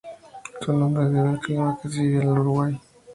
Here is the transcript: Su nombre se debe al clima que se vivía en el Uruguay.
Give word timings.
Su 0.61 0.73
nombre 0.73 1.05
se 1.05 1.11
debe 1.11 1.29
al 1.29 1.39
clima 1.39 1.77
que 1.79 1.87
se 1.87 2.01
vivía 2.01 2.23
en 2.23 2.29
el 2.29 2.39
Uruguay. 2.39 2.81